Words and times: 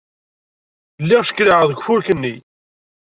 Lliɣ 1.01 1.23
ckellɛeɣ 1.25 1.63
deg 1.67 1.79
ufurk-nni. 1.79 2.35